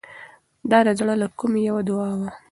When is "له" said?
1.21-1.27